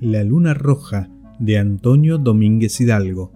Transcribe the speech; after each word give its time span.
La 0.00 0.24
Luna 0.24 0.54
Roja 0.54 1.10
de 1.38 1.58
Antonio 1.58 2.16
Domínguez 2.16 2.80
Hidalgo. 2.80 3.34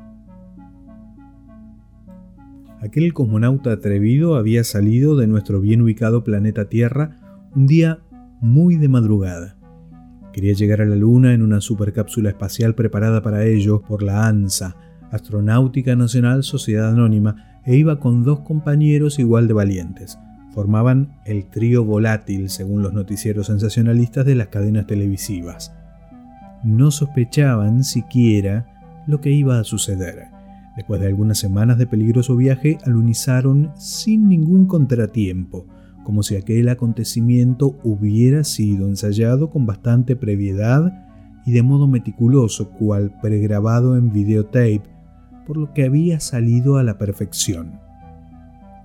Aquel 2.80 3.12
cosmonauta 3.12 3.70
atrevido 3.70 4.36
había 4.36 4.64
salido 4.64 5.14
de 5.14 5.26
nuestro 5.26 5.60
bien 5.60 5.82
ubicado 5.82 6.24
planeta 6.24 6.70
Tierra 6.70 7.20
un 7.54 7.66
día 7.66 7.98
muy 8.40 8.76
de 8.76 8.88
madrugada. 8.88 9.58
Quería 10.32 10.54
llegar 10.54 10.80
a 10.80 10.86
la 10.86 10.96
Luna 10.96 11.34
en 11.34 11.42
una 11.42 11.60
supercápsula 11.60 12.30
espacial 12.30 12.74
preparada 12.74 13.20
para 13.20 13.44
ello 13.44 13.82
por 13.82 14.02
la 14.02 14.26
ANSA, 14.26 14.74
Astronáutica 15.10 15.96
Nacional 15.96 16.44
Sociedad 16.44 16.88
Anónima, 16.88 17.60
e 17.66 17.76
iba 17.76 18.00
con 18.00 18.24
dos 18.24 18.40
compañeros 18.40 19.18
igual 19.18 19.48
de 19.48 19.52
valientes. 19.52 20.18
Formaban 20.54 21.20
el 21.26 21.44
trío 21.44 21.84
volátil, 21.84 22.48
según 22.48 22.80
los 22.80 22.94
noticieros 22.94 23.48
sensacionalistas 23.48 24.24
de 24.24 24.34
las 24.34 24.48
cadenas 24.48 24.86
televisivas. 24.86 25.74
No 26.64 26.90
sospechaban 26.90 27.84
siquiera 27.84 28.66
lo 29.06 29.20
que 29.20 29.30
iba 29.30 29.58
a 29.58 29.64
suceder. 29.64 30.28
Después 30.76 31.00
de 31.00 31.08
algunas 31.08 31.38
semanas 31.38 31.78
de 31.78 31.86
peligroso 31.86 32.36
viaje, 32.36 32.78
alunizaron 32.84 33.70
sin 33.76 34.28
ningún 34.28 34.66
contratiempo, 34.66 35.66
como 36.04 36.22
si 36.22 36.36
aquel 36.36 36.68
acontecimiento 36.68 37.78
hubiera 37.84 38.44
sido 38.44 38.88
ensayado 38.88 39.50
con 39.50 39.66
bastante 39.66 40.16
previedad 40.16 40.92
y 41.46 41.52
de 41.52 41.62
modo 41.62 41.86
meticuloso, 41.86 42.70
cual 42.70 43.14
pregrabado 43.20 43.96
en 43.96 44.12
videotape, 44.12 44.82
por 45.46 45.58
lo 45.58 45.72
que 45.74 45.84
había 45.84 46.18
salido 46.18 46.78
a 46.78 46.82
la 46.82 46.98
perfección. 46.98 47.78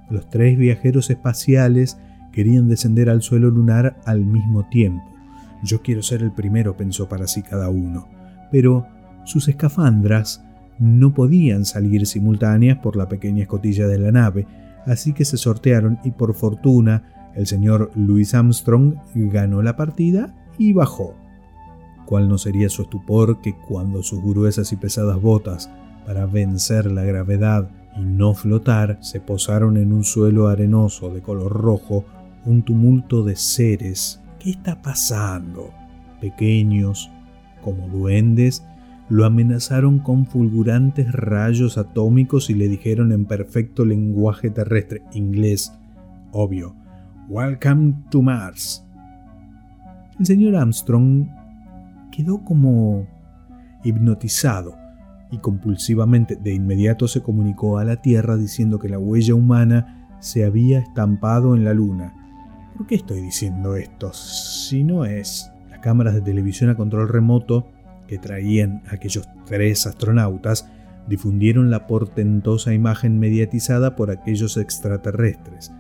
Los 0.10 0.30
tres 0.30 0.58
viajeros 0.58 1.10
espaciales 1.10 1.98
querían 2.34 2.68
descender 2.68 3.10
al 3.10 3.22
suelo 3.22 3.50
lunar 3.50 3.98
al 4.06 4.26
mismo 4.26 4.68
tiempo. 4.70 5.19
Yo 5.64 5.82
quiero 5.82 6.02
ser 6.02 6.22
el 6.22 6.32
primero, 6.32 6.78
pensó 6.78 7.10
para 7.10 7.28
sí 7.28 7.42
cada 7.42 7.70
uno, 7.70 8.08
pero 8.52 8.88
sus 9.26 9.48
escafandras 9.48 10.44
no 10.80 11.14
podían 11.14 11.66
salir 11.66 12.06
simultáneas 12.08 12.78
por 12.80 12.96
la 12.96 13.10
pequeña 13.10 13.44
escotilla 13.44 13.88
de 13.88 14.00
la 14.00 14.12
nave, 14.12 14.48
así 14.86 15.14
que 15.14 15.26
se 15.26 15.38
sortearon 15.38 16.00
y 16.04 16.12
por 16.12 16.34
fortuna 16.34 17.32
el 17.36 17.46
señor 17.48 17.92
Louis 17.96 18.34
Armstrong 18.34 18.96
ganó 19.14 19.62
la 19.62 19.76
partida 19.76 20.34
y 20.58 20.74
bajó. 20.74 21.16
¿Cuál 22.06 22.28
no 22.28 22.38
sería 22.38 22.70
su 22.70 22.84
estupor 22.84 23.40
que 23.42 23.56
cuando 23.56 24.02
sus 24.02 24.24
gruesas 24.24 24.72
y 24.72 24.78
pesadas 24.78 25.22
botas 25.22 25.70
para 26.06 26.26
vencer 26.26 26.92
la 26.92 27.04
gravedad 27.04 27.70
y 27.96 28.02
no 28.02 28.34
flotar 28.34 28.98
se 29.02 29.20
posaron 29.20 29.78
en 29.78 29.94
un 29.94 30.04
suelo 30.04 30.48
arenoso 30.48 31.14
de 31.14 31.22
color 31.22 31.52
rojo 31.52 32.06
un 32.46 32.64
tumulto 32.64 33.24
de 33.24 33.36
seres? 33.36 34.22
¿Qué 34.40 34.52
está 34.52 34.82
pasando? 34.82 35.72
Pequeños, 36.22 37.12
como 37.62 37.88
duendes, 37.90 38.66
lo 39.10 39.26
amenazaron 39.26 40.00
con 40.00 40.26
fulgurantes 40.26 41.12
rayos 41.12 41.78
atómicos 41.78 42.50
y 42.50 42.54
le 42.54 42.70
dijeron 42.70 43.12
en 43.12 43.26
perfecto 43.26 43.84
lenguaje 43.84 44.50
terrestre, 44.50 45.04
inglés, 45.14 45.74
obvio, 46.32 46.76
Welcome 47.28 47.96
to 48.12 48.22
Mars. 48.22 48.86
El 50.20 50.26
señor 50.26 50.56
Armstrong 50.56 51.28
quedó 52.12 52.44
como 52.44 53.08
hipnotizado 53.84 54.76
y 55.32 55.38
compulsivamente 55.40 56.36
de 56.36 56.54
inmediato 56.54 57.08
se 57.08 57.22
comunicó 57.22 57.78
a 57.78 57.84
la 57.84 57.98
Tierra 57.98 58.38
diciendo 58.38 58.80
que 58.80 58.90
la 58.90 59.00
huella 59.00 59.36
humana 59.36 60.08
se 60.20 60.46
había 60.46 60.80
estampado 60.80 61.56
en 61.56 61.66
la 61.66 61.74
Luna. 61.74 62.14
¿Por 62.80 62.88
qué 62.88 62.96
estoy 62.96 63.20
diciendo 63.20 63.76
esto? 63.76 64.14
Si 64.14 64.86
no 64.86 65.04
es 65.04 65.52
las 65.70 65.80
cámaras 65.80 66.14
de 66.14 66.22
televisión 66.22 66.70
a 66.70 66.78
control 66.78 67.10
remoto 67.10 67.68
que 68.08 68.18
traían 68.18 68.84
aquellos 68.90 69.28
tres 69.46 69.86
astronautas 69.86 70.72
difundieron 71.06 71.72
la 71.72 71.88
portentosa 71.88 72.74
imagen 72.74 73.20
mediatizada 73.20 73.98
por 73.98 74.12
aquellos 74.12 74.56
extraterrestres. 74.56 75.74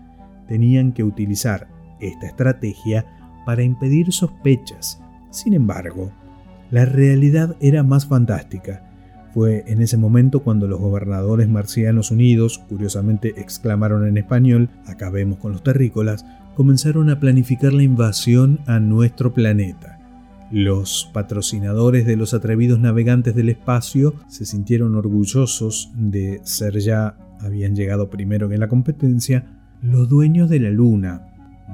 Tenían 0.49 0.91
que 0.91 1.05
utilizar 1.05 1.69
esta 2.01 2.27
estrategia 2.27 3.05
para 3.45 3.63
impedir 3.63 4.11
sospechas. 4.11 5.01
Sin 5.29 5.53
embargo, 5.53 6.11
la 6.69 6.83
realidad 6.83 7.55
era 7.61 7.81
más 7.81 8.07
fantástica. 8.07 8.88
Fue 9.33 9.63
en 9.67 9.81
ese 9.81 9.97
momento 9.97 10.41
cuando 10.41 10.67
los 10.67 10.79
gobernadores 10.79 11.47
marcianos 11.47 12.11
unidos, 12.11 12.59
curiosamente 12.67 13.33
exclamaron 13.37 14.07
en 14.07 14.17
español, 14.17 14.69
acabemos 14.87 15.37
con 15.37 15.51
los 15.51 15.63
terrícolas, 15.63 16.25
comenzaron 16.55 17.09
a 17.09 17.19
planificar 17.19 17.73
la 17.73 17.83
invasión 17.83 18.59
a 18.65 18.79
nuestro 18.79 19.33
planeta. 19.33 19.99
Los 20.51 21.09
patrocinadores 21.13 22.07
de 22.07 22.15
los 22.15 22.33
atrevidos 22.33 22.79
navegantes 22.79 23.35
del 23.35 23.49
espacio 23.49 24.15
se 24.27 24.45
sintieron 24.45 24.95
orgullosos 24.95 25.91
de 25.95 26.41
ser 26.43 26.79
ya, 26.79 27.15
habían 27.39 27.75
llegado 27.75 28.09
primero 28.09 28.51
en 28.51 28.59
la 28.59 28.67
competencia, 28.67 29.45
los 29.83 30.09
dueños 30.09 30.49
de 30.49 30.59
la 30.59 30.71
Luna, 30.71 31.27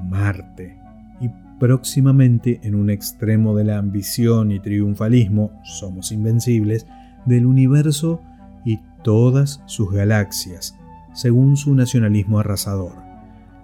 Marte. 0.10 0.78
Y 1.22 1.30
próximamente, 1.58 2.60
en 2.64 2.76
un 2.76 2.90
extremo 2.90 3.56
de 3.56 3.64
la 3.64 3.78
ambición 3.78 4.52
y 4.52 4.60
triunfalismo, 4.60 5.62
somos 5.64 6.12
invencibles, 6.12 6.86
del 7.26 7.46
universo 7.46 8.22
y 8.64 8.80
todas 9.04 9.62
sus 9.66 9.92
galaxias, 9.92 10.78
según 11.14 11.58
su 11.58 11.76
nacionalismo 11.76 12.40
arrasador. 12.40 12.94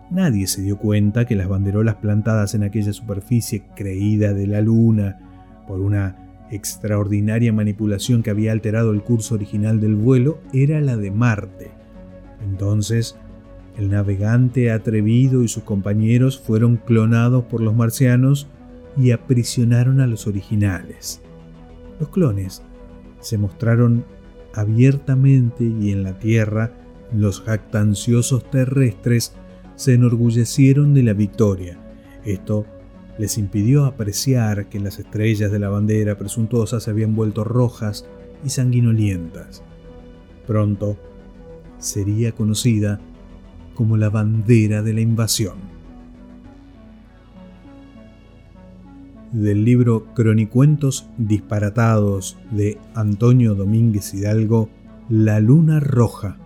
Nadie 0.09 0.47
se 0.47 0.61
dio 0.61 0.77
cuenta 0.77 1.25
que 1.25 1.35
las 1.35 1.47
banderolas 1.47 1.95
plantadas 1.95 2.53
en 2.53 2.63
aquella 2.63 2.91
superficie 2.91 3.63
creída 3.75 4.33
de 4.33 4.45
la 4.45 4.61
Luna 4.61 5.19
por 5.67 5.79
una 5.79 6.17
extraordinaria 6.51 7.53
manipulación 7.53 8.23
que 8.23 8.29
había 8.29 8.51
alterado 8.51 8.91
el 8.91 9.03
curso 9.03 9.35
original 9.35 9.79
del 9.79 9.95
vuelo 9.95 10.39
era 10.51 10.81
la 10.81 10.97
de 10.97 11.11
Marte. 11.11 11.71
Entonces, 12.43 13.15
el 13.77 13.89
navegante 13.89 14.71
atrevido 14.71 15.43
y 15.43 15.47
sus 15.47 15.63
compañeros 15.63 16.39
fueron 16.39 16.75
clonados 16.75 17.45
por 17.45 17.61
los 17.61 17.73
marcianos 17.73 18.47
y 18.97 19.11
aprisionaron 19.11 20.01
a 20.01 20.07
los 20.07 20.27
originales. 20.27 21.21
Los 21.99 22.09
clones 22.09 22.63
se 23.21 23.37
mostraron 23.37 24.03
abiertamente 24.53 25.63
y 25.63 25.91
en 25.91 26.03
la 26.03 26.19
Tierra 26.19 26.73
los 27.15 27.41
jactanciosos 27.41 28.49
terrestres 28.49 29.33
se 29.75 29.93
enorgullecieron 29.93 30.93
de 30.93 31.03
la 31.03 31.13
victoria. 31.13 31.77
Esto 32.25 32.65
les 33.17 33.37
impidió 33.37 33.85
apreciar 33.85 34.69
que 34.69 34.79
las 34.79 34.99
estrellas 34.99 35.51
de 35.51 35.59
la 35.59 35.69
bandera 35.69 36.17
presuntuosa 36.17 36.79
se 36.79 36.89
habían 36.89 37.15
vuelto 37.15 37.43
rojas 37.43 38.05
y 38.43 38.49
sanguinolientas. 38.49 39.63
Pronto 40.47 40.97
sería 41.77 42.31
conocida 42.31 42.99
como 43.75 43.97
la 43.97 44.09
bandera 44.09 44.81
de 44.81 44.93
la 44.93 45.01
invasión. 45.01 45.80
Del 49.31 49.63
libro 49.63 50.13
Cronicuentos 50.13 51.07
disparatados 51.17 52.37
de 52.51 52.77
Antonio 52.95 53.55
Domínguez 53.55 54.13
Hidalgo, 54.13 54.69
La 55.09 55.39
Luna 55.39 55.79
Roja 55.79 56.40